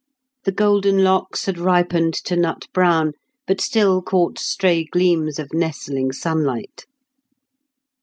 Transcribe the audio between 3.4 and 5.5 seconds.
but still caught stray gleams